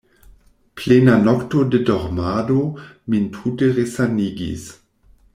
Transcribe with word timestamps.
Plena 0.79 1.17
nokto 1.25 1.59
de 1.75 1.81
dormado 1.89 2.57
min 3.15 3.27
tute 3.35 3.69
resanigis. 3.77 4.65